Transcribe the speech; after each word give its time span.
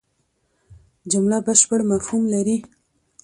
جمله 1.11 1.37
بشپړ 1.45 1.79
مفهوم 1.91 2.23
لري. 2.33 2.57